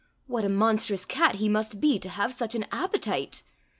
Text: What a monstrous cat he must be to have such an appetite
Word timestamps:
What 0.25 0.43
a 0.43 0.49
monstrous 0.49 1.05
cat 1.05 1.35
he 1.35 1.47
must 1.47 1.79
be 1.79 1.99
to 1.99 2.09
have 2.09 2.33
such 2.33 2.55
an 2.55 2.65
appetite 2.71 3.43